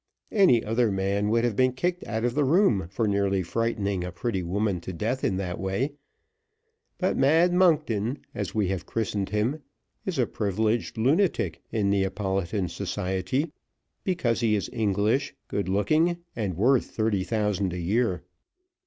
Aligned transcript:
Any 0.31 0.65
other 0.65 0.91
man 0.91 1.29
would 1.29 1.43
have 1.43 1.55
been 1.55 1.73
kicked 1.73 2.03
out 2.07 2.25
of 2.25 2.33
the 2.33 2.43
room 2.43 2.87
for 2.89 3.07
nearly 3.07 3.43
frightening 3.43 4.03
a 4.03 4.11
pretty 4.11 4.41
woman 4.41 4.81
to 4.81 4.91
death 4.91 5.23
in 5.23 5.37
that 5.37 5.59
way; 5.59 5.91
but 6.97 7.15
'Mad 7.15 7.53
Monkton,' 7.53 8.17
as 8.33 8.55
we 8.55 8.69
have 8.69 8.87
christened 8.87 9.29
him, 9.29 9.61
is 10.03 10.17
a 10.17 10.25
privileged 10.25 10.97
lunatic 10.97 11.61
in 11.71 11.91
Neapolitan 11.91 12.67
society, 12.67 13.51
because 14.03 14.39
he 14.39 14.55
is 14.55 14.71
English, 14.73 15.35
good 15.47 15.69
looking, 15.69 16.17
and 16.35 16.57
worth 16.57 16.85
thirty 16.87 17.23
thousand 17.23 17.71
a 17.71 17.79
year. 17.79 18.23